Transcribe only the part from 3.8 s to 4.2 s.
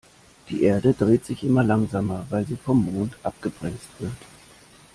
wird.